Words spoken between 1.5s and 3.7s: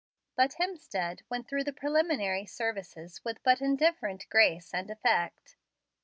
the preliminary services with but